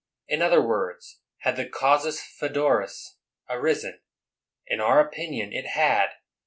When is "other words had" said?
0.41-1.57